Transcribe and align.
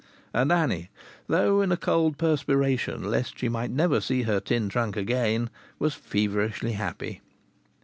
And 0.33 0.51
Annie, 0.51 0.89
though 1.27 1.61
in 1.61 1.71
a 1.71 1.77
cold 1.77 2.17
perspiration 2.17 3.03
lest 3.03 3.37
she 3.37 3.49
might 3.49 3.69
never 3.69 4.01
see 4.01 4.23
her 4.23 4.39
tin 4.39 4.67
trunk 4.67 4.97
again, 4.97 5.51
was 5.77 5.93
feverishly 5.93 6.71
happy. 6.71 7.21